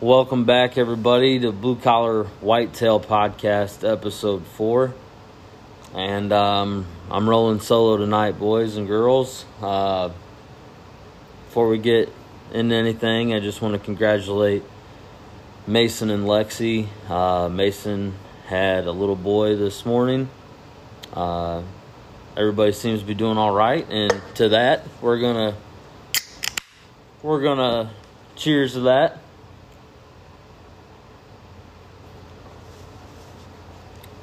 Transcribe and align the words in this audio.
Welcome 0.00 0.44
back, 0.44 0.78
everybody, 0.78 1.40
to 1.40 1.50
Blue 1.50 1.74
Collar 1.74 2.22
Whitetail 2.40 3.00
Podcast, 3.00 3.82
Episode 3.82 4.46
4. 4.46 4.94
And 5.92 6.32
um, 6.32 6.86
I'm 7.10 7.28
rolling 7.28 7.58
solo 7.58 7.96
tonight, 7.96 8.38
boys 8.38 8.76
and 8.76 8.86
girls. 8.86 9.44
Uh, 9.60 10.10
before 11.46 11.66
we 11.66 11.78
get 11.78 12.12
into 12.52 12.76
anything, 12.76 13.34
I 13.34 13.40
just 13.40 13.60
want 13.60 13.74
to 13.74 13.80
congratulate 13.80 14.62
Mason 15.66 16.10
and 16.10 16.26
Lexi. 16.26 16.86
Uh, 17.10 17.48
Mason 17.48 18.14
had 18.46 18.86
a 18.86 18.92
little 18.92 19.16
boy 19.16 19.56
this 19.56 19.84
morning. 19.84 20.30
Uh, 21.12 21.64
everybody 22.36 22.70
seems 22.70 23.00
to 23.00 23.04
be 23.04 23.14
doing 23.14 23.36
all 23.36 23.52
right, 23.52 23.84
and 23.90 24.14
to 24.36 24.50
that, 24.50 24.86
we're 25.02 25.18
gonna 25.18 25.56
we're 27.20 27.42
gonna 27.42 27.90
cheers 28.36 28.74
to 28.74 28.80
that. 28.82 29.18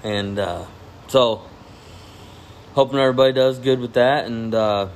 And 0.06 0.38
uh, 0.38 0.66
so, 1.08 1.42
hoping 2.76 3.00
everybody 3.00 3.34
does 3.34 3.58
good 3.58 3.80
with 3.80 3.94
that. 3.94 4.26
And 4.28 4.54
uh, 4.54 4.90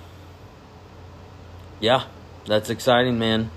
yeah, 1.80 2.04
that's 2.46 2.70
exciting, 2.70 3.18
man. 3.18 3.50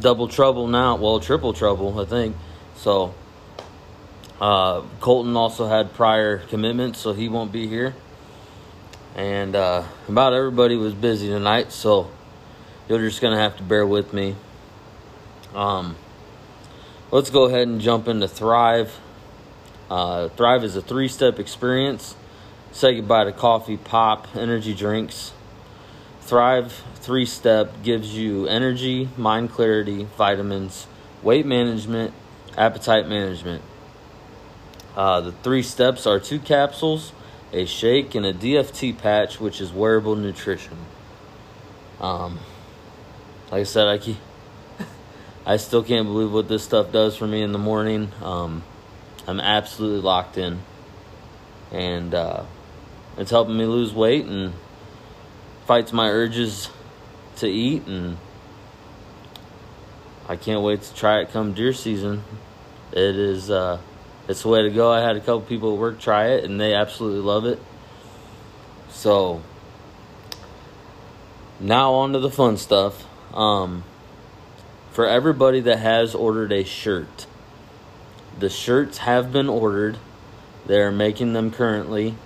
Double 0.00 0.26
trouble 0.26 0.66
now. 0.66 0.96
Well, 0.96 1.20
triple 1.20 1.52
trouble, 1.52 2.00
I 2.00 2.06
think. 2.06 2.34
So, 2.74 3.14
uh, 4.40 4.82
Colton 4.98 5.36
also 5.36 5.68
had 5.68 5.94
prior 5.94 6.38
commitments, 6.38 6.98
so 6.98 7.12
he 7.12 7.28
won't 7.28 7.52
be 7.52 7.68
here. 7.68 7.94
And 9.14 9.54
uh, 9.54 9.84
about 10.08 10.32
everybody 10.32 10.74
was 10.74 10.92
busy 10.92 11.28
tonight, 11.28 11.70
so 11.70 12.10
you're 12.88 12.98
just 12.98 13.20
going 13.20 13.32
to 13.32 13.40
have 13.40 13.56
to 13.58 13.62
bear 13.62 13.86
with 13.86 14.12
me. 14.12 14.34
Um, 15.54 15.94
let's 17.12 17.30
go 17.30 17.44
ahead 17.44 17.68
and 17.68 17.80
jump 17.80 18.08
into 18.08 18.26
Thrive. 18.26 18.98
Uh, 19.90 20.28
Thrive 20.30 20.64
is 20.64 20.76
a 20.76 20.82
three 20.82 21.08
step 21.08 21.38
experience. 21.38 22.16
Say 22.72 22.96
goodbye 22.96 23.24
to 23.24 23.32
coffee, 23.32 23.76
pop, 23.76 24.36
energy 24.36 24.74
drinks. 24.74 25.32
Thrive 26.20 26.72
three 26.96 27.24
step 27.24 27.82
gives 27.82 28.16
you 28.16 28.46
energy, 28.48 29.08
mind 29.16 29.50
clarity, 29.50 30.08
vitamins, 30.16 30.86
weight 31.22 31.46
management, 31.46 32.12
appetite 32.58 33.08
management. 33.08 33.62
Uh, 34.96 35.20
the 35.20 35.32
three 35.32 35.62
steps 35.62 36.06
are 36.06 36.18
two 36.18 36.38
capsules, 36.38 37.12
a 37.52 37.64
shake, 37.64 38.14
and 38.14 38.26
a 38.26 38.32
DFT 38.32 38.98
patch, 38.98 39.38
which 39.38 39.60
is 39.60 39.70
wearable 39.72 40.16
nutrition. 40.16 40.76
Um, 42.00 42.40
like 43.52 43.60
I 43.60 43.64
said, 43.64 43.86
I 43.86 43.98
keep, 43.98 44.16
I 45.46 45.58
still 45.58 45.84
can't 45.84 46.06
believe 46.06 46.32
what 46.32 46.48
this 46.48 46.64
stuff 46.64 46.90
does 46.90 47.16
for 47.16 47.26
me 47.26 47.42
in 47.42 47.52
the 47.52 47.58
morning. 47.58 48.10
Um, 48.22 48.64
I'm 49.26 49.40
absolutely 49.40 50.00
locked 50.00 50.38
in. 50.38 50.60
And 51.72 52.14
uh, 52.14 52.44
it's 53.18 53.30
helping 53.30 53.56
me 53.56 53.66
lose 53.66 53.92
weight 53.92 54.26
and 54.26 54.52
fights 55.66 55.92
my 55.92 56.08
urges 56.08 56.70
to 57.36 57.48
eat. 57.48 57.86
And 57.86 58.16
I 60.28 60.36
can't 60.36 60.62
wait 60.62 60.82
to 60.82 60.94
try 60.94 61.20
it 61.20 61.30
come 61.32 61.52
deer 61.54 61.72
season. 61.72 62.22
It 62.92 63.16
is, 63.16 63.50
uh, 63.50 63.80
it's 64.28 64.42
the 64.42 64.48
way 64.48 64.62
to 64.62 64.70
go. 64.70 64.92
I 64.92 65.00
had 65.00 65.16
a 65.16 65.20
couple 65.20 65.42
people 65.42 65.74
at 65.74 65.78
work 65.78 66.00
try 66.00 66.28
it 66.28 66.44
and 66.44 66.60
they 66.60 66.74
absolutely 66.74 67.20
love 67.20 67.44
it. 67.44 67.60
So 68.90 69.42
now 71.60 71.94
on 71.94 72.12
to 72.12 72.20
the 72.20 72.30
fun 72.30 72.56
stuff. 72.56 73.04
Um, 73.34 73.84
for 74.92 75.06
everybody 75.06 75.60
that 75.60 75.78
has 75.78 76.14
ordered 76.14 76.52
a 76.52 76.64
shirt, 76.64 77.26
the 78.38 78.50
shirts 78.50 78.98
have 78.98 79.32
been 79.32 79.48
ordered. 79.48 79.98
They're 80.66 80.92
making 80.92 81.32
them 81.32 81.50
currently. 81.50 82.16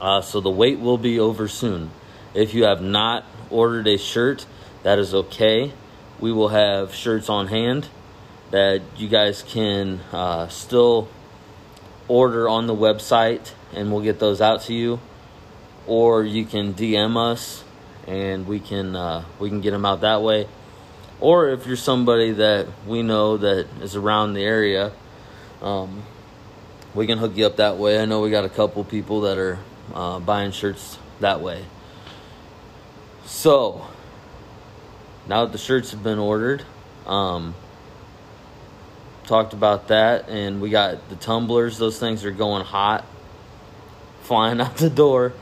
Uh, 0.00 0.20
so 0.20 0.40
the 0.40 0.50
wait 0.50 0.78
will 0.78 0.98
be 0.98 1.18
over 1.18 1.48
soon. 1.48 1.90
If 2.34 2.52
you 2.52 2.64
have 2.64 2.82
not 2.82 3.24
ordered 3.48 3.86
a 3.86 3.96
shirt, 3.96 4.44
that 4.82 4.98
is 4.98 5.14
okay. 5.14 5.72
We 6.20 6.32
will 6.32 6.48
have 6.48 6.94
shirts 6.94 7.28
on 7.28 7.46
hand 7.48 7.88
that 8.50 8.82
you 8.96 9.08
guys 9.08 9.42
can 9.42 10.00
uh, 10.12 10.48
still 10.48 11.08
order 12.08 12.48
on 12.48 12.66
the 12.66 12.74
website 12.74 13.52
and 13.74 13.90
we'll 13.90 14.02
get 14.02 14.18
those 14.18 14.40
out 14.40 14.62
to 14.62 14.74
you. 14.74 15.00
Or 15.86 16.24
you 16.24 16.44
can 16.44 16.74
DM 16.74 17.16
us 17.16 17.64
and 18.06 18.46
we 18.46 18.60
can 18.60 18.94
uh, 18.94 19.24
we 19.38 19.48
can 19.48 19.60
get 19.60 19.70
them 19.70 19.84
out 19.84 20.02
that 20.02 20.22
way. 20.22 20.46
Or 21.20 21.48
if 21.48 21.66
you're 21.66 21.76
somebody 21.76 22.32
that 22.32 22.66
we 22.86 23.02
know 23.02 23.38
that 23.38 23.66
is 23.80 23.96
around 23.96 24.34
the 24.34 24.42
area, 24.42 24.92
um, 25.62 26.02
we 26.94 27.06
can 27.06 27.18
hook 27.18 27.36
you 27.36 27.46
up 27.46 27.56
that 27.56 27.76
way. 27.76 28.00
I 28.00 28.04
know 28.04 28.20
we 28.20 28.30
got 28.30 28.44
a 28.44 28.48
couple 28.48 28.82
people 28.84 29.22
that 29.22 29.38
are 29.38 29.58
uh, 29.94 30.18
buying 30.18 30.52
shirts 30.52 30.98
that 31.20 31.40
way. 31.40 31.64
So, 33.24 33.86
now 35.28 35.44
that 35.44 35.52
the 35.52 35.58
shirts 35.58 35.90
have 35.90 36.02
been 36.02 36.18
ordered, 36.18 36.64
um, 37.06 37.54
talked 39.26 39.52
about 39.52 39.88
that, 39.88 40.28
and 40.28 40.60
we 40.60 40.70
got 40.70 41.08
the 41.08 41.16
tumblers. 41.16 41.78
Those 41.78 41.98
things 41.98 42.24
are 42.24 42.30
going 42.30 42.64
hot, 42.64 43.04
flying 44.22 44.60
out 44.62 44.76
the 44.76 44.90
door, 44.90 45.32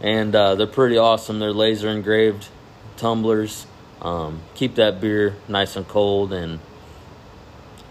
and 0.00 0.34
uh, 0.34 0.54
they're 0.54 0.66
pretty 0.66 0.98
awesome. 0.98 1.38
They're 1.38 1.52
laser 1.52 1.88
engraved 1.88 2.48
tumblers. 2.96 3.66
Um, 4.00 4.40
keep 4.54 4.74
that 4.76 5.00
beer 5.00 5.36
nice 5.48 5.76
and 5.76 5.86
cold, 5.86 6.32
and 6.32 6.60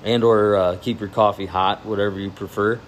and 0.04 0.24
or 0.24 0.56
uh, 0.56 0.78
keep 0.82 1.00
your 1.00 1.10
coffee 1.10 1.46
hot, 1.46 1.86
whatever 1.86 2.20
you 2.20 2.30
prefer, 2.30 2.80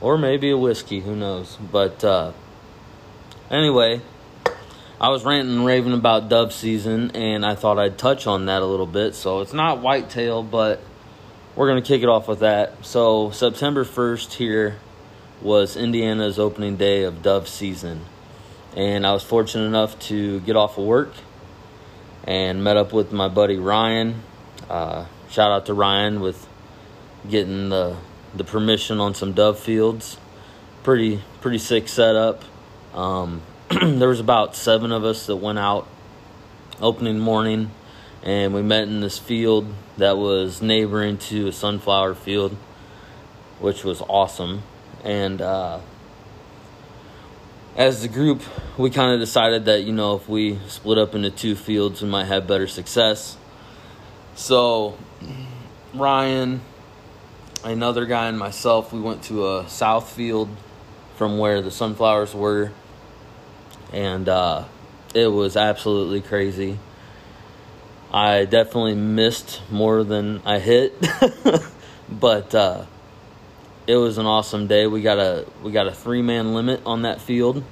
or 0.00 0.18
maybe 0.18 0.50
a 0.50 0.58
whiskey. 0.58 1.00
Who 1.00 1.14
knows? 1.14 1.56
But 1.56 2.02
uh, 2.04 2.32
anyway, 3.50 4.00
I 5.00 5.08
was 5.08 5.24
ranting 5.24 5.56
and 5.56 5.66
raving 5.66 5.92
about 5.92 6.28
dove 6.28 6.52
season, 6.52 7.12
and 7.12 7.46
I 7.46 7.54
thought 7.54 7.78
I'd 7.78 7.96
touch 7.96 8.26
on 8.26 8.46
that 8.46 8.62
a 8.62 8.66
little 8.66 8.86
bit. 8.86 9.14
So 9.14 9.40
it's 9.40 9.52
not 9.52 9.80
whitetail, 9.80 10.42
but 10.42 10.80
we're 11.54 11.68
gonna 11.68 11.82
kick 11.82 12.02
it 12.02 12.08
off 12.08 12.28
with 12.28 12.40
that. 12.40 12.84
So 12.84 13.30
September 13.30 13.84
first 13.84 14.34
here 14.34 14.76
was 15.40 15.76
Indiana's 15.76 16.38
opening 16.38 16.76
day 16.76 17.04
of 17.04 17.22
dove 17.22 17.48
season, 17.48 18.04
and 18.76 19.06
I 19.06 19.12
was 19.12 19.22
fortunate 19.22 19.64
enough 19.64 19.98
to 20.00 20.40
get 20.40 20.56
off 20.56 20.76
of 20.76 20.84
work 20.84 21.12
and 22.24 22.62
met 22.62 22.76
up 22.76 22.92
with 22.92 23.12
my 23.12 23.28
buddy 23.28 23.56
Ryan. 23.56 24.22
Uh, 24.68 25.06
shout 25.30 25.50
out 25.52 25.66
to 25.66 25.74
Ryan 25.74 26.20
with 26.20 26.46
getting 27.28 27.68
the 27.68 27.96
the 28.34 28.44
permission 28.44 29.00
on 29.00 29.14
some 29.14 29.32
dove 29.32 29.58
fields. 29.58 30.18
Pretty 30.82 31.22
pretty 31.40 31.58
sick 31.58 31.88
setup. 31.88 32.42
Um, 32.94 33.42
there 33.68 34.08
was 34.08 34.20
about 34.20 34.56
seven 34.56 34.92
of 34.92 35.04
us 35.04 35.26
that 35.26 35.36
went 35.36 35.58
out 35.58 35.86
opening 36.80 37.18
morning, 37.18 37.70
and 38.22 38.54
we 38.54 38.62
met 38.62 38.84
in 38.84 39.00
this 39.00 39.18
field 39.18 39.72
that 39.98 40.16
was 40.16 40.62
neighboring 40.62 41.18
to 41.18 41.48
a 41.48 41.52
sunflower 41.52 42.14
field, 42.14 42.56
which 43.58 43.84
was 43.84 44.00
awesome. 44.02 44.62
And 45.04 45.40
uh, 45.40 45.80
as 47.76 48.02
the 48.02 48.08
group, 48.08 48.42
we 48.76 48.90
kind 48.90 49.12
of 49.14 49.20
decided 49.20 49.66
that, 49.66 49.84
you 49.84 49.92
know, 49.92 50.16
if 50.16 50.28
we 50.28 50.58
split 50.68 50.98
up 50.98 51.14
into 51.14 51.30
two 51.30 51.54
fields, 51.54 52.02
we 52.02 52.08
might 52.08 52.24
have 52.24 52.46
better 52.46 52.66
success. 52.66 53.36
So, 54.34 54.98
Ryan, 55.94 56.60
another 57.64 58.06
guy, 58.06 58.28
and 58.28 58.38
myself, 58.38 58.92
we 58.92 59.00
went 59.00 59.24
to 59.24 59.56
a 59.56 59.68
south 59.68 60.12
field 60.12 60.48
from 61.16 61.38
where 61.38 61.60
the 61.62 61.70
sunflowers 61.70 62.34
were. 62.34 62.72
And 63.92 64.28
uh, 64.28 64.64
it 65.14 65.26
was 65.26 65.56
absolutely 65.56 66.20
crazy. 66.20 66.78
I 68.12 68.44
definitely 68.44 68.94
missed 68.94 69.60
more 69.70 70.02
than 70.02 70.42
I 70.44 70.58
hit, 70.58 70.94
but 72.08 72.54
uh, 72.54 72.86
it 73.86 73.96
was 73.96 74.18
an 74.18 74.26
awesome 74.26 74.66
day. 74.66 74.86
We 74.86 75.02
got 75.02 75.18
a 75.18 75.46
we 75.62 75.70
got 75.70 75.86
a 75.86 75.92
three 75.92 76.22
man 76.22 76.54
limit 76.54 76.80
on 76.84 77.02
that 77.02 77.20
field. 77.20 77.62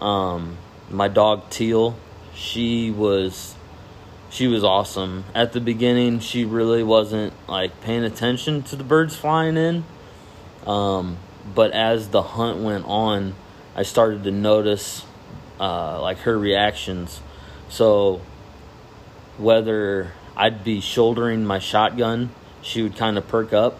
Um, 0.00 0.56
my 0.90 1.06
dog 1.06 1.50
Teal, 1.50 1.96
she 2.34 2.90
was 2.90 3.54
she 4.30 4.46
was 4.46 4.64
awesome. 4.64 5.24
At 5.34 5.52
the 5.52 5.60
beginning, 5.60 6.20
she 6.20 6.44
really 6.44 6.82
wasn't 6.82 7.32
like 7.48 7.80
paying 7.82 8.04
attention 8.04 8.62
to 8.64 8.76
the 8.76 8.84
birds 8.84 9.16
flying 9.16 9.56
in. 9.56 9.84
Um, 10.66 11.18
but 11.54 11.72
as 11.72 12.08
the 12.08 12.22
hunt 12.22 12.58
went 12.58 12.86
on, 12.86 13.34
I 13.74 13.82
started 13.82 14.24
to 14.24 14.30
notice 14.30 15.04
uh, 15.58 16.00
like 16.00 16.18
her 16.18 16.38
reactions. 16.38 17.20
So 17.68 18.20
whether 19.36 20.12
I'd 20.36 20.64
be 20.64 20.80
shouldering 20.80 21.44
my 21.44 21.58
shotgun, 21.58 22.30
she 22.62 22.82
would 22.82 22.96
kind 22.96 23.18
of 23.18 23.26
perk 23.28 23.52
up 23.52 23.78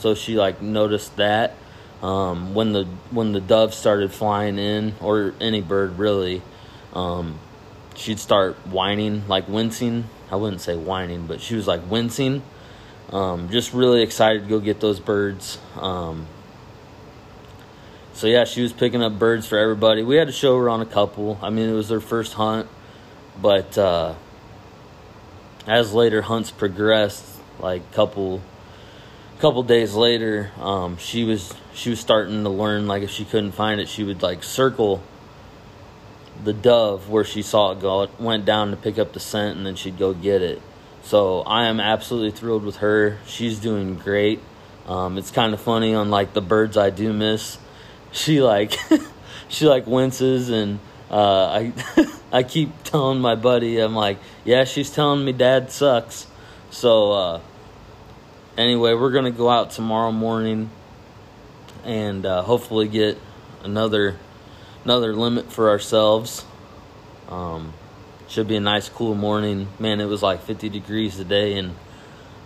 so 0.00 0.14
she 0.14 0.36
like 0.36 0.62
noticed 0.62 1.16
that 1.16 1.54
um, 2.02 2.54
when 2.54 2.72
the 2.72 2.84
when 3.10 3.32
the 3.32 3.40
dove 3.40 3.74
started 3.74 4.10
flying 4.10 4.58
in 4.58 4.94
or 5.00 5.34
any 5.40 5.60
bird 5.60 5.98
really 5.98 6.40
um, 6.94 7.38
she'd 7.96 8.18
start 8.18 8.56
whining 8.66 9.26
like 9.28 9.48
wincing 9.48 10.04
i 10.30 10.36
wouldn't 10.36 10.60
say 10.60 10.76
whining 10.76 11.26
but 11.26 11.40
she 11.40 11.54
was 11.54 11.66
like 11.66 11.80
wincing 11.90 12.42
um, 13.12 13.48
just 13.50 13.72
really 13.72 14.02
excited 14.02 14.44
to 14.44 14.48
go 14.48 14.60
get 14.60 14.80
those 14.80 15.00
birds. 15.00 15.58
Um, 15.76 16.26
so 18.12 18.28
yeah, 18.28 18.44
she 18.44 18.62
was 18.62 18.72
picking 18.72 19.02
up 19.02 19.18
birds 19.18 19.46
for 19.46 19.58
everybody. 19.58 20.02
We 20.02 20.16
had 20.16 20.28
to 20.28 20.32
show 20.32 20.56
her 20.58 20.68
on 20.68 20.80
a 20.80 20.86
couple. 20.86 21.38
I 21.42 21.50
mean, 21.50 21.68
it 21.68 21.72
was 21.72 21.88
their 21.88 22.00
first 22.00 22.34
hunt, 22.34 22.68
but 23.40 23.76
uh, 23.76 24.14
as 25.66 25.92
later 25.92 26.22
hunts 26.22 26.50
progressed, 26.50 27.26
like 27.58 27.90
couple 27.92 28.42
couple 29.40 29.62
days 29.62 29.94
later, 29.94 30.52
um, 30.60 30.96
she 30.98 31.24
was 31.24 31.52
she 31.74 31.90
was 31.90 31.98
starting 31.98 32.44
to 32.44 32.50
learn. 32.50 32.86
Like 32.86 33.02
if 33.02 33.10
she 33.10 33.24
couldn't 33.24 33.52
find 33.52 33.80
it, 33.80 33.88
she 33.88 34.04
would 34.04 34.22
like 34.22 34.44
circle 34.44 35.02
the 36.42 36.52
dove 36.52 37.08
where 37.08 37.24
she 37.24 37.42
saw 37.42 37.72
it 37.72 37.80
go. 37.80 38.02
It 38.02 38.10
went 38.18 38.44
down 38.44 38.70
to 38.70 38.76
pick 38.76 38.98
up 38.98 39.12
the 39.12 39.20
scent, 39.20 39.56
and 39.56 39.66
then 39.66 39.76
she'd 39.76 39.98
go 39.98 40.14
get 40.14 40.42
it. 40.42 40.60
So 41.02 41.40
I 41.42 41.66
am 41.66 41.80
absolutely 41.80 42.30
thrilled 42.30 42.64
with 42.64 42.76
her. 42.76 43.18
She's 43.26 43.58
doing 43.58 43.96
great. 43.96 44.40
Um, 44.86 45.18
it's 45.18 45.30
kind 45.30 45.54
of 45.54 45.60
funny 45.60 45.94
on 45.94 46.10
like 46.10 46.32
the 46.34 46.40
birds 46.40 46.76
I 46.76 46.90
do 46.90 47.12
miss. 47.12 47.58
She 48.12 48.42
like 48.42 48.76
she 49.48 49.66
like 49.66 49.86
winces 49.86 50.50
and 50.50 50.80
uh, 51.12 51.46
I 51.46 51.72
I 52.32 52.42
keep 52.42 52.82
telling 52.82 53.20
my 53.20 53.36
buddy 53.36 53.78
I'm 53.78 53.94
like 53.94 54.18
yeah 54.44 54.64
she's 54.64 54.90
telling 54.90 55.24
me 55.24 55.30
dad 55.30 55.70
sucks. 55.70 56.26
So 56.70 57.12
uh, 57.12 57.40
anyway 58.58 58.94
we're 58.94 59.12
gonna 59.12 59.30
go 59.30 59.48
out 59.48 59.70
tomorrow 59.70 60.10
morning 60.10 60.70
and 61.84 62.26
uh, 62.26 62.42
hopefully 62.42 62.88
get 62.88 63.16
another 63.62 64.16
another 64.84 65.14
limit 65.14 65.52
for 65.52 65.70
ourselves. 65.70 66.44
Um, 67.28 67.72
should 68.28 68.48
be 68.48 68.56
a 68.56 68.60
nice 68.60 68.88
cool 68.88 69.14
morning. 69.14 69.68
Man, 69.78 70.00
it 70.00 70.06
was 70.06 70.22
like 70.22 70.42
50 70.42 70.68
degrees 70.68 71.16
today, 71.16 71.58
and 71.58 71.74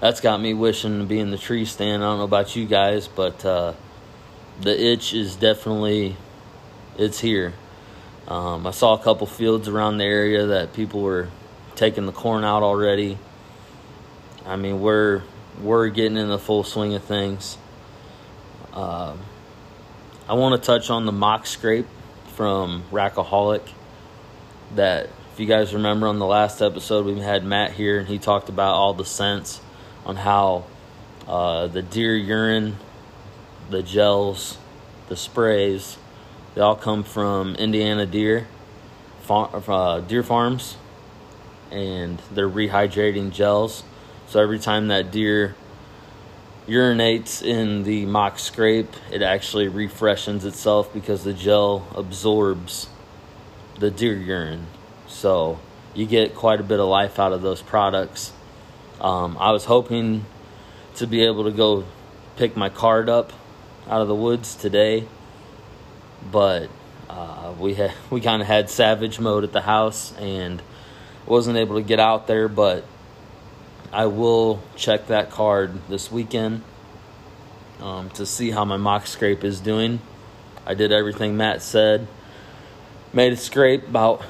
that's 0.00 0.20
got 0.20 0.40
me 0.40 0.54
wishing 0.54 0.98
to 0.98 1.04
be 1.04 1.20
in 1.20 1.30
the 1.30 1.38
tree 1.38 1.64
stand. 1.64 2.02
I 2.02 2.06
don't 2.06 2.18
know 2.18 2.24
about 2.24 2.56
you 2.56 2.66
guys, 2.66 3.06
but 3.06 3.44
uh, 3.44 3.74
the 4.60 4.92
itch 4.92 5.12
is 5.12 5.36
definitely 5.36 6.16
it's 6.96 7.20
here. 7.20 7.52
Um, 8.28 8.66
I 8.66 8.70
saw 8.70 8.94
a 8.94 8.98
couple 9.02 9.26
fields 9.26 9.68
around 9.68 9.98
the 9.98 10.04
area 10.04 10.46
that 10.46 10.72
people 10.72 11.02
were 11.02 11.28
taking 11.74 12.06
the 12.06 12.12
corn 12.12 12.44
out 12.44 12.62
already. 12.62 13.18
I 14.46 14.56
mean, 14.56 14.80
we're 14.80 15.22
we're 15.60 15.88
getting 15.88 16.16
in 16.16 16.28
the 16.28 16.38
full 16.38 16.64
swing 16.64 16.94
of 16.94 17.04
things. 17.04 17.58
Uh, 18.72 19.16
I 20.28 20.34
want 20.34 20.60
to 20.60 20.66
touch 20.66 20.88
on 20.88 21.04
the 21.04 21.12
mock 21.12 21.46
scrape 21.46 21.86
from 22.34 22.84
Rackaholic 22.90 23.62
that 24.74 25.08
if 25.32 25.40
you 25.40 25.46
guys 25.46 25.74
remember 25.74 26.06
on 26.06 26.18
the 26.18 26.26
last 26.26 26.62
episode, 26.62 27.06
we 27.06 27.18
had 27.18 27.44
Matt 27.44 27.72
here 27.72 27.98
and 27.98 28.08
he 28.08 28.18
talked 28.18 28.48
about 28.48 28.74
all 28.74 28.94
the 28.94 29.04
scents 29.04 29.60
on 30.04 30.16
how 30.16 30.64
uh, 31.26 31.66
the 31.66 31.82
deer 31.82 32.16
urine, 32.16 32.76
the 33.70 33.82
gels, 33.82 34.58
the 35.08 35.16
sprays, 35.16 35.96
they 36.54 36.60
all 36.60 36.76
come 36.76 37.02
from 37.02 37.56
Indiana 37.56 38.06
Deer, 38.06 38.46
uh, 39.28 40.00
Deer 40.00 40.22
Farms, 40.22 40.76
and 41.70 42.20
they're 42.30 42.48
rehydrating 42.48 43.32
gels. 43.32 43.82
So 44.28 44.40
every 44.40 44.58
time 44.58 44.88
that 44.88 45.10
deer 45.10 45.56
urinates 46.66 47.42
in 47.42 47.82
the 47.82 48.06
mock 48.06 48.38
scrape, 48.38 48.92
it 49.12 49.22
actually 49.22 49.68
refreshes 49.68 50.44
itself 50.44 50.92
because 50.92 51.24
the 51.24 51.34
gel 51.34 51.86
absorbs 51.94 52.88
the 53.78 53.90
deer 53.90 54.16
urine. 54.16 54.66
So 55.06 55.60
you 55.94 56.06
get 56.06 56.34
quite 56.34 56.60
a 56.60 56.62
bit 56.62 56.80
of 56.80 56.88
life 56.88 57.18
out 57.18 57.32
of 57.32 57.42
those 57.42 57.60
products. 57.60 58.32
Um, 59.00 59.36
I 59.38 59.52
was 59.52 59.66
hoping 59.66 60.24
to 60.96 61.06
be 61.06 61.24
able 61.24 61.44
to 61.44 61.50
go 61.50 61.84
pick 62.36 62.56
my 62.56 62.68
card 62.68 63.08
up 63.08 63.32
out 63.88 64.00
of 64.00 64.08
the 64.08 64.14
woods 64.14 64.54
today, 64.54 65.06
but 66.30 66.70
uh, 67.10 67.52
we 67.58 67.74
had 67.74 67.92
we 68.10 68.20
kind 68.20 68.40
of 68.40 68.48
had 68.48 68.70
savage 68.70 69.20
mode 69.20 69.44
at 69.44 69.52
the 69.52 69.60
house 69.60 70.14
and 70.18 70.62
wasn't 71.26 71.56
able 71.56 71.76
to 71.76 71.82
get 71.82 72.00
out 72.00 72.26
there. 72.26 72.48
But 72.48 72.84
I 73.94 74.06
will 74.06 74.60
check 74.74 75.06
that 75.06 75.30
card 75.30 75.86
this 75.88 76.10
weekend 76.10 76.62
um, 77.80 78.10
to 78.10 78.26
see 78.26 78.50
how 78.50 78.64
my 78.64 78.76
mock 78.76 79.06
scrape 79.06 79.44
is 79.44 79.60
doing. 79.60 80.00
I 80.66 80.74
did 80.74 80.90
everything 80.90 81.36
Matt 81.36 81.62
said. 81.62 82.08
Made 83.12 83.34
a 83.34 83.36
scrape 83.36 83.86
about 83.86 84.24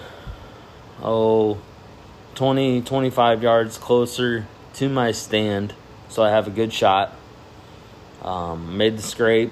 oh 1.03 1.63
20 2.35 2.83
25 2.83 3.43
yards 3.43 3.79
closer 3.79 4.47
to 4.75 4.89
my 4.91 5.13
stand 5.13 5.73
so 6.11 6.23
I 6.23 6.29
have 6.29 6.47
a 6.47 6.51
good 6.51 6.71
shot. 6.71 7.17
Um, 8.21 8.77
made 8.77 8.99
the 8.99 9.03
scrape. 9.03 9.51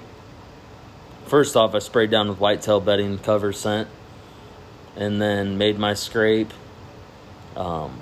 First 1.25 1.55
off, 1.55 1.73
I 1.73 1.79
sprayed 1.79 2.11
down 2.11 2.29
with 2.29 2.37
whitetail 2.37 2.79
bedding 2.79 3.17
cover 3.17 3.51
scent 3.51 3.87
and 4.95 5.19
then 5.19 5.57
made 5.57 5.79
my 5.79 5.95
scrape. 5.95 6.53
Um, 7.55 8.01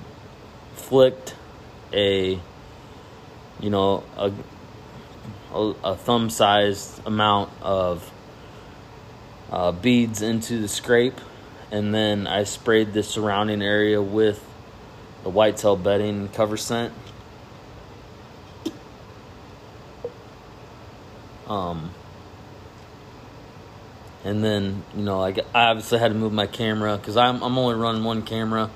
flicked 0.74 1.36
a, 1.92 2.40
you 3.60 3.70
know, 3.70 4.04
a, 4.16 4.32
a, 5.52 5.74
a 5.84 5.96
thumb 5.96 6.30
sized 6.30 7.06
amount 7.06 7.50
of 7.60 8.10
uh, 9.50 9.72
beads 9.72 10.22
into 10.22 10.60
the 10.60 10.68
scrape 10.68 11.20
and 11.72 11.94
then 11.94 12.26
I 12.26 12.44
sprayed 12.44 12.92
the 12.92 13.02
surrounding 13.02 13.62
area 13.62 14.00
with 14.00 14.44
the 15.22 15.30
whitetail 15.30 15.74
bedding 15.74 16.28
cover 16.28 16.58
scent. 16.58 16.92
Um, 21.46 21.90
and 24.22 24.44
then 24.44 24.84
you 24.94 25.02
know, 25.02 25.22
I 25.22 25.34
obviously 25.54 25.98
had 25.98 26.08
to 26.08 26.14
move 26.14 26.32
my 26.32 26.46
camera 26.46 26.98
because 26.98 27.16
I'm 27.16 27.42
I'm 27.42 27.56
only 27.56 27.74
running 27.74 28.04
one 28.04 28.22
camera. 28.22 28.70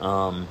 Um, 0.00 0.46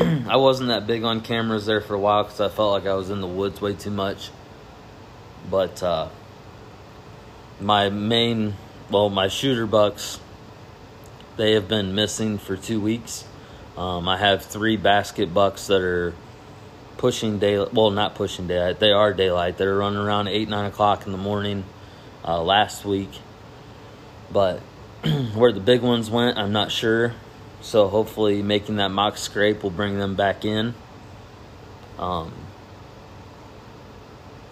I 0.28 0.36
wasn't 0.36 0.68
that 0.68 0.86
big 0.86 1.04
on 1.04 1.20
cameras 1.20 1.66
there 1.66 1.80
for 1.80 1.94
a 1.94 1.98
while 1.98 2.24
because 2.24 2.40
I 2.40 2.48
felt 2.48 2.72
like 2.72 2.86
I 2.86 2.94
was 2.94 3.10
in 3.10 3.20
the 3.20 3.26
woods 3.26 3.60
way 3.60 3.74
too 3.74 3.90
much. 3.90 4.30
But 5.50 5.82
uh, 5.82 6.08
my 7.60 7.90
main 7.90 8.54
well, 8.90 9.08
my 9.08 9.28
shooter 9.28 9.66
bucks, 9.66 10.18
they 11.36 11.52
have 11.52 11.68
been 11.68 11.94
missing 11.94 12.38
for 12.38 12.56
two 12.56 12.80
weeks. 12.80 13.24
Um, 13.76 14.08
I 14.08 14.16
have 14.16 14.44
three 14.44 14.76
basket 14.76 15.32
bucks 15.32 15.68
that 15.68 15.80
are 15.80 16.12
pushing 16.96 17.38
daylight. 17.38 17.72
Well, 17.72 17.90
not 17.90 18.16
pushing 18.16 18.48
daylight. 18.48 18.80
They 18.80 18.90
are 18.90 19.14
daylight. 19.14 19.58
They're 19.58 19.76
running 19.76 20.00
around 20.00 20.26
eight, 20.26 20.48
nine 20.48 20.66
o'clock 20.66 21.06
in 21.06 21.12
the 21.12 21.18
morning 21.18 21.64
uh, 22.24 22.42
last 22.42 22.84
week. 22.84 23.10
But 24.32 24.58
where 25.34 25.52
the 25.52 25.60
big 25.60 25.82
ones 25.82 26.10
went, 26.10 26.36
I'm 26.36 26.52
not 26.52 26.72
sure. 26.72 27.14
So 27.62 27.88
hopefully, 27.88 28.42
making 28.42 28.76
that 28.76 28.90
mock 28.90 29.16
scrape 29.16 29.62
will 29.62 29.70
bring 29.70 29.98
them 29.98 30.14
back 30.14 30.44
in. 30.44 30.74
Um, 31.98 32.32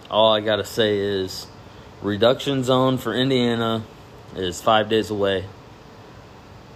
all 0.09 0.33
I 0.33 0.41
gotta 0.41 0.65
say 0.65 0.97
is 0.99 1.47
reduction 2.01 2.63
zone 2.63 2.97
for 2.97 3.13
Indiana 3.13 3.83
is 4.35 4.61
five 4.61 4.89
days 4.89 5.09
away. 5.09 5.45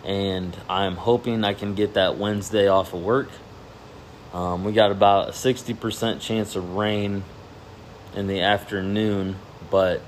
And 0.04 0.58
I'm 0.70 0.96
hoping 0.96 1.44
I 1.44 1.54
can 1.54 1.76
get 1.76 1.94
that 1.94 2.18
Wednesday 2.18 2.68
off 2.68 2.94
of 2.94 3.02
work. 3.02 3.30
Um, 4.34 4.64
we 4.64 4.74
got 4.74 4.92
about 4.92 5.30
a 5.30 5.32
60% 5.32 6.20
chance 6.20 6.56
of 6.56 6.74
rain 6.76 7.24
in 8.16 8.28
the 8.28 8.42
afternoon, 8.42 9.36
but 9.70 10.02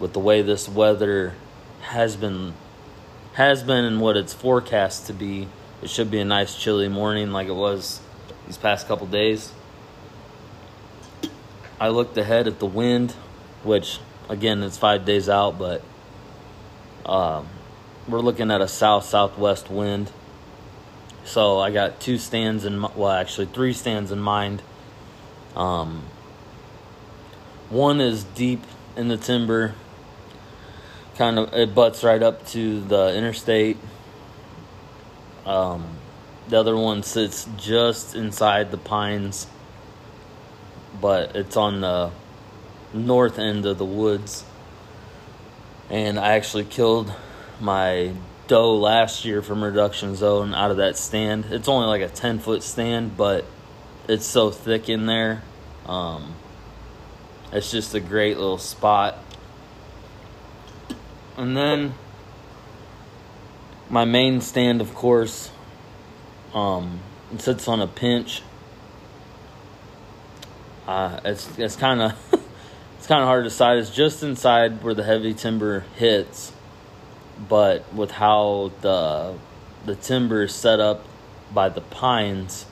with 0.00 0.12
the 0.12 0.18
way 0.18 0.42
this 0.42 0.68
weather 0.68 1.34
has 1.82 2.16
been 2.16 2.54
has 3.38 3.62
been 3.62 3.84
and 3.84 4.00
what 4.00 4.16
it's 4.16 4.34
forecast 4.34 5.06
to 5.06 5.12
be, 5.12 5.46
it 5.80 5.88
should 5.88 6.10
be 6.10 6.18
a 6.18 6.24
nice 6.24 6.60
chilly 6.60 6.88
morning 6.88 7.30
like 7.30 7.46
it 7.46 7.54
was 7.54 8.00
these 8.46 8.56
past 8.56 8.88
couple 8.88 9.06
days. 9.06 9.52
I 11.78 11.90
looked 11.90 12.18
ahead 12.18 12.48
at 12.48 12.58
the 12.58 12.66
wind, 12.66 13.12
which 13.62 14.00
again 14.28 14.64
it's 14.64 14.76
five 14.76 15.04
days 15.04 15.28
out, 15.28 15.56
but 15.56 15.84
um, 17.06 17.46
we're 18.08 18.18
looking 18.18 18.50
at 18.50 18.60
a 18.60 18.66
south 18.66 19.04
southwest 19.04 19.70
wind. 19.70 20.10
So 21.22 21.60
I 21.60 21.70
got 21.70 22.00
two 22.00 22.18
stands 22.18 22.64
in 22.64 22.82
well, 22.82 23.08
actually 23.08 23.46
three 23.46 23.72
stands 23.72 24.10
in 24.10 24.18
mind. 24.18 24.62
Um, 25.54 26.02
one 27.70 28.00
is 28.00 28.24
deep 28.24 28.64
in 28.96 29.06
the 29.06 29.16
timber, 29.16 29.76
kind 31.18 31.38
of 31.38 31.52
it 31.52 31.74
butts 31.74 32.02
right 32.02 32.22
up 32.22 32.46
to 32.48 32.80
the 32.80 33.14
interstate. 33.14 33.76
Um, 35.44 35.86
the 36.48 36.58
other 36.58 36.76
one 36.76 37.02
sits 37.02 37.46
just 37.58 38.14
inside 38.14 38.70
the 38.70 38.78
pines, 38.78 39.46
but 41.00 41.36
it's 41.36 41.56
on 41.56 41.82
the 41.82 42.10
north 42.94 43.38
end 43.38 43.66
of 43.66 43.76
the 43.76 43.84
woods 43.84 44.44
and 45.90 46.18
I 46.18 46.34
actually 46.34 46.64
killed 46.64 47.12
my 47.60 48.12
doe 48.46 48.76
last 48.76 49.24
year 49.24 49.42
from 49.42 49.62
reduction 49.62 50.16
zone 50.16 50.54
out 50.54 50.70
of 50.70 50.78
that 50.78 50.96
stand. 50.96 51.46
It's 51.46 51.68
only 51.68 51.86
like 51.86 52.02
a 52.02 52.12
10 52.12 52.38
foot 52.38 52.62
stand, 52.62 53.16
but 53.16 53.44
it's 54.06 54.26
so 54.26 54.50
thick 54.50 54.88
in 54.88 55.06
there. 55.06 55.42
Um, 55.86 56.34
it's 57.52 57.70
just 57.70 57.94
a 57.94 58.00
great 58.00 58.36
little 58.36 58.58
spot. 58.58 59.18
And 61.38 61.56
then 61.56 61.94
my 63.88 64.04
main 64.04 64.40
stand, 64.40 64.80
of 64.80 64.92
course, 64.92 65.52
um, 66.52 66.98
it 67.32 67.40
sits 67.40 67.68
on 67.68 67.80
a 67.80 67.86
pinch. 67.86 68.42
Uh, 70.88 71.20
it's 71.24 71.56
it's 71.56 71.76
kind 71.76 72.02
of 72.02 72.12
it's 72.98 73.06
kind 73.06 73.22
of 73.22 73.28
hard 73.28 73.44
to 73.44 73.50
decide. 73.50 73.78
It's 73.78 73.90
just 73.90 74.24
inside 74.24 74.82
where 74.82 74.94
the 74.94 75.04
heavy 75.04 75.32
timber 75.32 75.84
hits, 75.94 76.52
but 77.48 77.94
with 77.94 78.10
how 78.10 78.72
the 78.80 79.34
the 79.86 79.94
timber 79.94 80.42
is 80.42 80.54
set 80.54 80.80
up 80.80 81.04
by 81.54 81.68
the 81.68 81.82
pines, 81.82 82.66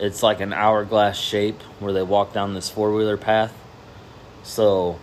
it's 0.00 0.22
like 0.22 0.40
an 0.40 0.54
hourglass 0.54 1.18
shape 1.18 1.60
where 1.78 1.92
they 1.92 2.02
walk 2.02 2.32
down 2.32 2.54
this 2.54 2.70
four 2.70 2.94
wheeler 2.94 3.18
path. 3.18 3.52
So 4.44 4.98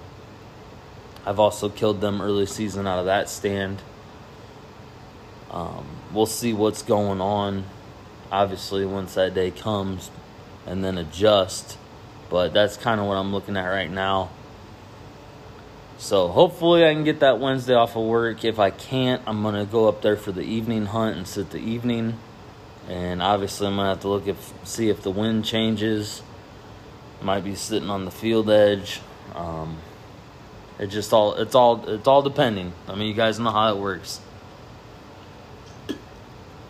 I've 1.25 1.39
also 1.39 1.69
killed 1.69 2.01
them 2.01 2.21
early 2.21 2.45
season 2.45 2.85
out 2.87 2.99
of 2.99 3.05
that 3.05 3.29
stand. 3.29 3.81
Um, 5.51 5.85
we'll 6.13 6.25
see 6.25 6.53
what's 6.53 6.81
going 6.81 7.21
on, 7.21 7.65
obviously, 8.31 8.85
once 8.85 9.13
that 9.13 9.33
day 9.33 9.51
comes 9.51 10.09
and 10.65 10.83
then 10.83 10.97
adjust. 10.97 11.77
But 12.29 12.53
that's 12.53 12.75
kind 12.75 12.99
of 12.99 13.05
what 13.05 13.15
I'm 13.15 13.31
looking 13.31 13.55
at 13.55 13.67
right 13.67 13.91
now. 13.91 14.29
So 15.97 16.27
hopefully 16.27 16.85
I 16.85 16.93
can 16.93 17.03
get 17.03 17.19
that 17.21 17.39
Wednesday 17.39 17.75
off 17.75 17.95
of 17.95 18.03
work. 18.03 18.43
If 18.43 18.59
I 18.59 18.71
can't, 18.71 19.21
I'm 19.25 19.41
going 19.41 19.55
to 19.55 19.71
go 19.71 19.87
up 19.87 20.01
there 20.01 20.17
for 20.17 20.31
the 20.31 20.41
evening 20.41 20.87
hunt 20.87 21.15
and 21.15 21.27
sit 21.27 21.51
the 21.51 21.59
evening. 21.59 22.17
And 22.89 23.21
obviously 23.21 23.67
I'm 23.67 23.75
going 23.75 23.85
to 23.85 23.89
have 23.89 24.01
to 24.01 24.09
look 24.09 24.27
if 24.27 24.53
see 24.63 24.89
if 24.89 25.01
the 25.01 25.11
wind 25.11 25.45
changes. 25.45 26.21
Might 27.21 27.45
be 27.45 27.55
sitting 27.55 27.89
on 27.89 28.03
the 28.03 28.11
field 28.11 28.49
edge. 28.49 28.99
Um, 29.33 29.77
it 30.79 30.87
just 30.87 31.13
all 31.13 31.35
it's 31.35 31.55
all 31.55 31.87
it's 31.87 32.07
all 32.07 32.21
depending. 32.21 32.73
I 32.87 32.95
mean, 32.95 33.07
you 33.07 33.13
guys 33.13 33.39
know 33.39 33.51
how 33.51 33.73
it 33.73 33.79
works. 33.79 34.19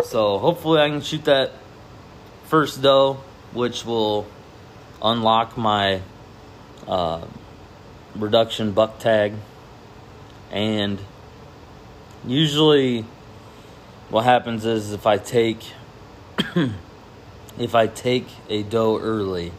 So 0.03 0.37
hopefully 0.37 0.81
I 0.81 0.89
can 0.89 1.01
shoot 1.01 1.25
that 1.25 1.51
first 2.45 2.81
doe, 2.81 3.19
which 3.53 3.85
will 3.85 4.27
unlock 5.01 5.57
my 5.57 6.01
uh, 6.87 7.25
reduction 8.15 8.73
buck 8.73 8.99
tag. 8.99 9.33
And 10.51 10.99
usually, 12.27 13.05
what 14.09 14.25
happens 14.25 14.65
is 14.65 14.91
if 14.91 15.07
I 15.07 15.17
take 15.17 15.63
if 17.57 17.73
I 17.73 17.87
take 17.87 18.27
a 18.49 18.63
doe 18.63 18.99
early 18.99 19.51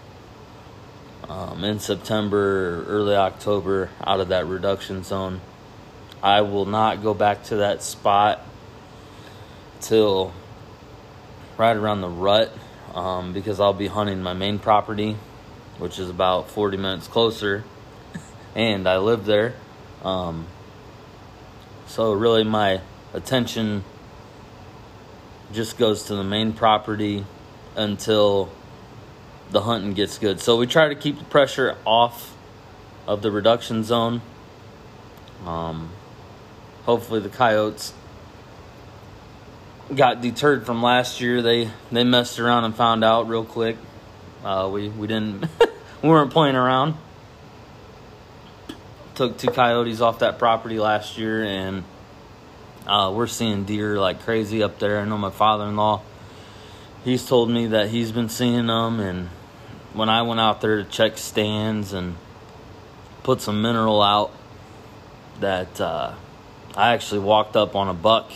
um, 1.29 1.65
in 1.65 1.79
September, 1.79 2.85
early 2.87 3.15
October, 3.15 3.91
out 4.07 4.21
of 4.21 4.29
that 4.29 4.47
reduction 4.47 5.05
zone, 5.05 5.41
I 6.23 6.43
will 6.43 6.67
not 6.67 7.03
go 7.03 7.15
back 7.15 7.45
to 7.45 7.57
that 7.57 7.83
spot 7.83 8.45
till 9.81 10.33
right 11.57 11.77
around 11.77 12.01
the 12.01 12.09
rut 12.09 12.53
um, 12.95 13.33
because 13.33 13.61
I'll 13.61 13.73
be 13.73 13.87
hunting 13.87 14.23
my 14.23 14.35
main 14.35 14.59
property, 14.59 15.17
which 15.79 15.99
is 15.99 16.11
about 16.11 16.51
40 16.51 16.77
minutes 16.77 17.09
closer, 17.09 17.65
and 18.55 18.89
I 18.89 18.99
live 18.99 19.25
there. 19.25 19.55
Um, 20.03 20.47
so, 21.87 22.13
really, 22.13 22.45
my 22.45 22.81
attention 23.13 23.85
just 25.53 25.79
goes 25.79 26.05
to 26.05 26.17
the 26.17 26.25
main 26.25 26.53
property 26.53 27.25
until 27.77 28.51
the 29.55 29.63
hunting 29.63 29.95
gets 29.95 30.19
good. 30.19 30.41
So, 30.41 30.59
we 30.59 30.67
try 30.67 30.89
to 30.89 30.95
keep 30.95 31.19
the 31.19 31.25
pressure 31.25 31.79
off 31.87 32.37
of 33.07 33.23
the 33.23 33.31
reduction 33.31 33.85
zone. 33.85 34.21
Um, 35.47 35.91
hopefully, 36.85 37.21
the 37.21 37.29
coyotes 37.29 37.95
got 39.95 40.21
deterred 40.21 40.65
from 40.65 40.83
last 40.83 41.21
year. 41.21 41.43
They 41.43 41.71
they 41.93 42.05
messed 42.05 42.39
around 42.39 42.65
and 42.65 42.75
found 42.75 43.05
out 43.05 43.29
real 43.29 43.45
quick. 43.45 43.77
Uh, 44.45 44.69
we 44.73 44.89
we 44.89 45.07
didn't 45.07 45.47
we 46.03 46.09
weren't 46.09 46.31
playing 46.31 46.57
around. 46.57 46.95
Took 49.15 49.39
two 49.39 49.51
coyotes 49.51 50.01
off 50.01 50.21
that 50.21 50.39
property 50.39 50.79
last 50.79 51.19
year, 51.19 51.45
and 51.45 51.85
uh, 52.87 53.13
we're 53.15 53.29
seeing 53.29 53.65
deer 53.65 53.99
like 53.99 54.23
crazy 54.23 54.63
up 54.63 54.79
there. 54.79 55.01
I 55.01 55.05
know 55.05 55.19
my 55.19 55.31
father-in-law. 55.31 56.03
He's 57.05 57.25
told 57.27 57.51
me 57.51 57.69
that 57.69 57.91
he's 57.91 58.11
been 58.13 58.29
seeing 58.29 58.67
them, 58.67 58.99
and 58.99 59.29
when 59.95 60.09
I 60.09 60.23
went 60.23 60.41
out 60.41 60.61
there 60.61 60.83
to 60.83 60.85
check 60.85 61.19
stands 61.19 61.93
and 61.93 62.17
put 63.23 63.41
some 63.41 63.63
mineral 63.63 64.03
out, 64.03 64.33
that 65.41 65.81
uh, 65.81 66.15
I 66.77 66.93
actually 66.93 67.21
walked 67.21 67.57
up 67.57 67.75
on 67.75 67.89
a 67.89 67.95
buck 67.95 68.31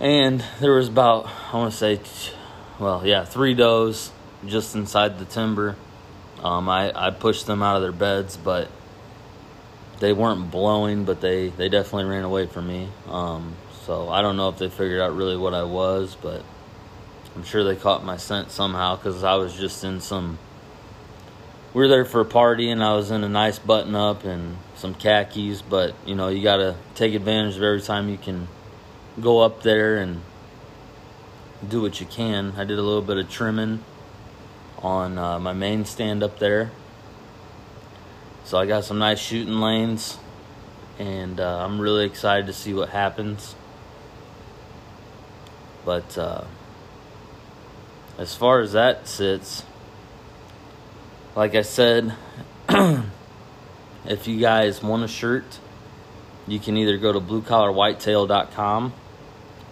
and 0.00 0.44
there 0.60 0.74
was 0.74 0.88
about, 0.88 1.28
I 1.52 1.56
want 1.56 1.72
to 1.72 1.76
say, 1.76 2.00
well, 2.78 3.04
yeah, 3.04 3.24
three 3.24 3.54
does 3.54 4.12
just 4.46 4.76
inside 4.76 5.18
the 5.18 5.24
timber. 5.24 5.74
Um, 6.42 6.68
I, 6.68 6.92
I 6.94 7.10
pushed 7.10 7.46
them 7.46 7.64
out 7.64 7.76
of 7.76 7.82
their 7.82 7.92
beds, 7.92 8.36
but 8.36 8.70
they 9.98 10.12
weren't 10.12 10.52
blowing, 10.52 11.04
but 11.04 11.20
they, 11.20 11.48
they 11.48 11.68
definitely 11.68 12.04
ran 12.04 12.22
away 12.22 12.46
from 12.46 12.68
me. 12.68 12.88
Um, 13.08 13.56
so 13.86 14.08
I 14.08 14.22
don't 14.22 14.36
know 14.36 14.48
if 14.50 14.58
they 14.58 14.68
figured 14.68 15.00
out 15.00 15.16
really 15.16 15.36
what 15.36 15.52
I 15.52 15.64
was, 15.64 16.16
but 16.22 16.44
I'm 17.34 17.44
sure 17.44 17.64
they 17.64 17.76
caught 17.76 18.04
my 18.04 18.16
scent 18.16 18.50
somehow 18.50 18.96
because 18.96 19.22
I 19.24 19.34
was 19.36 19.54
just 19.54 19.84
in 19.84 20.00
some. 20.00 20.38
We 21.74 21.82
were 21.82 21.88
there 21.88 22.04
for 22.04 22.20
a 22.20 22.24
party, 22.24 22.70
and 22.70 22.82
I 22.82 22.94
was 22.94 23.10
in 23.10 23.22
a 23.22 23.28
nice 23.28 23.58
button 23.58 23.94
up 23.94 24.24
and 24.24 24.56
some 24.74 24.94
khakis, 24.94 25.62
but 25.62 25.94
you 26.06 26.14
know, 26.14 26.28
you 26.28 26.42
got 26.42 26.56
to 26.56 26.76
take 26.94 27.14
advantage 27.14 27.56
of 27.56 27.62
every 27.62 27.82
time 27.82 28.08
you 28.08 28.16
can 28.16 28.48
go 29.20 29.40
up 29.40 29.62
there 29.62 29.98
and 29.98 30.22
do 31.66 31.82
what 31.82 32.00
you 32.00 32.06
can. 32.06 32.54
I 32.56 32.64
did 32.64 32.78
a 32.78 32.82
little 32.82 33.02
bit 33.02 33.18
of 33.18 33.30
trimming 33.30 33.82
on 34.78 35.18
uh, 35.18 35.38
my 35.38 35.52
main 35.52 35.84
stand 35.84 36.22
up 36.22 36.38
there. 36.38 36.70
So 38.44 38.58
I 38.58 38.66
got 38.66 38.84
some 38.84 38.98
nice 38.98 39.18
shooting 39.18 39.60
lanes, 39.60 40.16
and 40.98 41.38
uh, 41.38 41.64
I'm 41.64 41.80
really 41.80 42.06
excited 42.06 42.46
to 42.46 42.52
see 42.52 42.72
what 42.72 42.88
happens. 42.88 43.54
But 45.84 46.16
uh, 46.16 46.44
as 48.18 48.34
far 48.34 48.60
as 48.60 48.72
that 48.72 49.06
sits, 49.06 49.62
like 51.36 51.54
I 51.54 51.62
said, 51.62 52.14
if 52.68 54.26
you 54.26 54.40
guys 54.40 54.82
want 54.82 55.04
a 55.04 55.08
shirt, 55.08 55.60
you 56.48 56.58
can 56.58 56.76
either 56.76 56.98
go 56.98 57.12
to 57.12 57.20
bluecollarwhitetail.com 57.20 58.92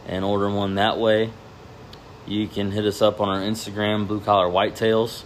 and 0.06 0.24
order 0.24 0.48
one 0.48 0.76
that 0.76 0.98
way. 0.98 1.30
You 2.26 2.46
can 2.46 2.70
hit 2.70 2.84
us 2.84 3.02
up 3.02 3.20
on 3.20 3.28
our 3.28 3.40
Instagram, 3.40 4.06
Blue 4.06 4.20
Collar 4.20 4.48
Whitetails. 4.48 5.24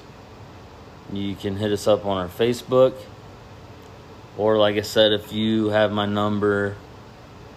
You 1.12 1.35
can 1.35 1.57
hit 1.57 1.73
us 1.73 1.87
up 1.87 2.07
on 2.07 2.17
our 2.17 2.29
Facebook. 2.29 2.95
Or, 4.39 4.59
like 4.59 4.77
I 4.77 4.83
said, 4.83 5.12
if 5.12 5.33
you 5.33 5.69
have 5.69 5.93
my 5.93 6.07
number 6.07 6.77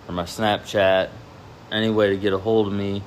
or 0.08 0.13
my 0.13 0.24
Snapchat, 0.24 1.10
any 1.72 1.89
way 1.89 2.10
to 2.10 2.17
get 2.17 2.34
a 2.34 2.38
hold 2.38 2.67
of 2.67 2.74
me, 2.74 3.03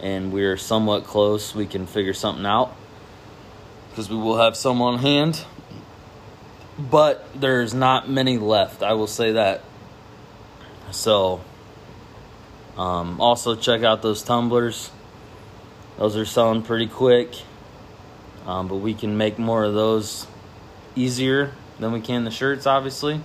and 0.00 0.32
we're 0.32 0.56
somewhat 0.56 1.04
close, 1.04 1.54
we 1.54 1.66
can 1.66 1.86
figure 1.86 2.14
something 2.14 2.46
out. 2.46 2.74
Because 3.90 4.10
we 4.10 4.16
will 4.16 4.38
have 4.38 4.56
some 4.56 4.82
on 4.82 4.98
hand. 4.98 5.44
But 6.78 7.26
there's 7.40 7.72
not 7.72 8.08
many 8.08 8.38
left, 8.38 8.82
I 8.82 8.94
will 8.94 9.06
say 9.06 9.32
that. 9.32 9.62
So, 10.90 11.40
um, 12.76 13.20
also, 13.20 13.54
check 13.54 13.82
out 13.82 14.02
those 14.02 14.22
tumblers. 14.22 14.90
Those 15.96 16.16
are 16.16 16.24
selling 16.24 16.62
pretty 16.62 16.88
quick, 16.88 17.32
um, 18.46 18.66
but 18.66 18.76
we 18.76 18.94
can 18.94 19.16
make 19.16 19.38
more 19.38 19.62
of 19.62 19.74
those 19.74 20.26
easier 20.96 21.52
than 21.78 21.92
we 21.92 22.00
can 22.00 22.24
the 22.24 22.32
shirts, 22.32 22.66
obviously. 22.66 23.20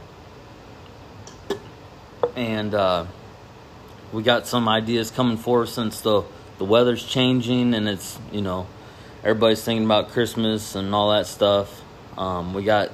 And 2.35 2.75
uh, 2.75 3.05
we 4.13 4.21
got 4.21 4.47
some 4.47 4.69
ideas 4.69 5.09
coming 5.09 5.37
forth 5.37 5.69
since 5.69 6.01
the 6.01 6.23
the 6.59 6.65
weather's 6.65 7.03
changing 7.03 7.73
and 7.73 7.89
it's 7.89 8.19
you 8.31 8.41
know 8.41 8.67
everybody's 9.23 9.63
thinking 9.63 9.85
about 9.85 10.09
Christmas 10.09 10.75
and 10.75 10.93
all 10.93 11.11
that 11.11 11.25
stuff. 11.25 11.81
Um, 12.17 12.53
we 12.53 12.63
got 12.63 12.91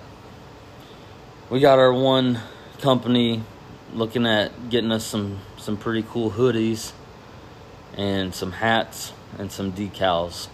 we 1.49 1.59
got 1.59 1.79
our 1.79 1.93
one 1.93 2.39
company 2.79 3.43
looking 3.93 4.25
at 4.25 4.69
getting 4.69 4.91
us 4.91 5.03
some 5.05 5.39
some 5.57 5.77
pretty 5.77 6.05
cool 6.07 6.31
hoodies 6.31 6.93
and 7.97 8.33
some 8.33 8.51
hats 8.51 9.13
and 9.37 9.51
some 9.51 9.71
decals. 9.71 10.47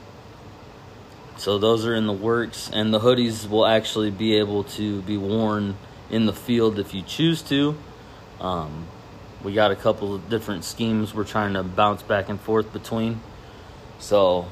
So 1.37 1.57
those 1.57 1.85
are 1.85 1.95
in 1.95 2.05
the 2.05 2.13
works, 2.13 2.69
and 2.71 2.93
the 2.93 2.99
hoodies 2.99 3.49
will 3.49 3.65
actually 3.65 4.11
be 4.11 4.35
able 4.35 4.63
to 4.65 5.01
be 5.01 5.17
worn 5.17 5.75
in 6.09 6.27
the 6.27 6.33
field 6.33 6.77
if 6.77 6.93
you 6.93 7.01
choose 7.01 7.41
to. 7.43 7.75
Um, 8.39 8.85
we 9.43 9.53
got 9.53 9.71
a 9.71 9.75
couple 9.75 10.13
of 10.13 10.29
different 10.29 10.63
schemes 10.63 11.13
we're 11.13 11.24
trying 11.24 11.53
to 11.53 11.63
bounce 11.63 12.03
back 12.03 12.29
and 12.29 12.39
forth 12.39 12.71
between. 12.71 13.21
So 14.00 14.48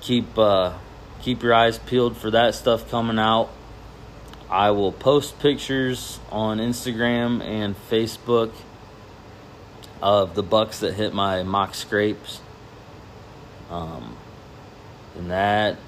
keep 0.00 0.36
uh, 0.38 0.74
keep 1.20 1.42
your 1.42 1.54
eyes 1.54 1.78
peeled 1.78 2.16
for 2.16 2.30
that 2.30 2.54
stuff 2.54 2.90
coming 2.90 3.18
out. 3.18 3.50
I 4.48 4.70
will 4.70 4.92
post 4.92 5.38
pictures 5.40 6.20
on 6.30 6.58
Instagram 6.58 7.42
and 7.42 7.74
Facebook 7.90 8.52
of 10.00 10.34
the 10.34 10.42
bucks 10.42 10.80
that 10.80 10.94
hit 10.94 11.12
my 11.14 11.42
mock 11.42 11.74
scrapes. 11.74 12.40
Um, 13.70 14.16
and 15.16 15.30
that 15.30 15.78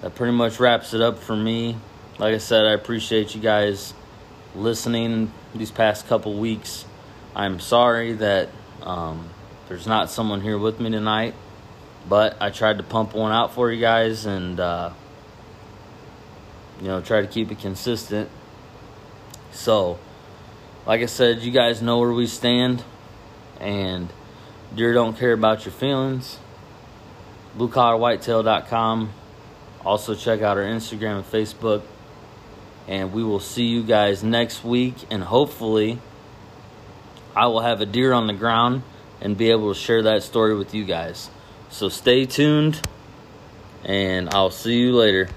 that 0.00 0.14
pretty 0.14 0.32
much 0.32 0.60
wraps 0.60 0.94
it 0.94 1.00
up 1.00 1.18
for 1.18 1.36
me. 1.36 1.76
Like 2.18 2.34
I 2.34 2.38
said, 2.38 2.64
I 2.64 2.72
appreciate 2.72 3.34
you 3.34 3.40
guys 3.40 3.94
listening 4.54 5.32
these 5.54 5.70
past 5.70 6.06
couple 6.06 6.34
weeks. 6.34 6.84
I'm 7.34 7.60
sorry 7.60 8.12
that 8.14 8.48
um, 8.82 9.28
there's 9.68 9.86
not 9.86 10.10
someone 10.10 10.40
here 10.40 10.58
with 10.58 10.80
me 10.80 10.90
tonight, 10.90 11.34
but 12.08 12.36
I 12.40 12.50
tried 12.50 12.78
to 12.78 12.82
pump 12.82 13.14
one 13.14 13.32
out 13.32 13.54
for 13.54 13.70
you 13.70 13.80
guys 13.80 14.26
and, 14.26 14.58
uh, 14.58 14.90
you 16.80 16.88
know, 16.88 17.00
try 17.00 17.20
to 17.20 17.26
keep 17.26 17.50
it 17.50 17.58
consistent. 17.58 18.28
So, 19.52 19.98
like 20.86 21.02
I 21.02 21.06
said, 21.06 21.40
you 21.40 21.52
guys 21.52 21.80
know 21.80 21.98
where 22.00 22.12
we 22.12 22.26
stand, 22.26 22.82
and 23.60 24.08
deer 24.74 24.92
don't 24.92 25.16
care 25.16 25.32
about 25.32 25.64
your 25.64 25.72
feelings. 25.72 26.38
BlueCollarWhitetail.com. 27.56 29.12
Also, 29.84 30.14
check 30.14 30.40
out 30.42 30.56
our 30.56 30.64
Instagram 30.64 31.16
and 31.16 31.24
Facebook. 31.24 31.82
And 32.88 33.12
we 33.12 33.22
will 33.22 33.40
see 33.40 33.64
you 33.64 33.82
guys 33.82 34.24
next 34.24 34.64
week, 34.64 34.94
and 35.10 35.22
hopefully, 35.22 35.98
I 37.34 37.46
will 37.46 37.60
have 37.60 37.80
a 37.80 37.86
deer 37.86 38.12
on 38.12 38.26
the 38.26 38.32
ground 38.32 38.82
and 39.20 39.36
be 39.36 39.50
able 39.50 39.72
to 39.72 39.78
share 39.78 40.02
that 40.02 40.22
story 40.22 40.56
with 40.56 40.74
you 40.74 40.84
guys. 40.84 41.30
So 41.70 41.88
stay 41.88 42.26
tuned, 42.26 42.80
and 43.84 44.28
I'll 44.34 44.50
see 44.50 44.78
you 44.80 44.94
later. 44.94 45.28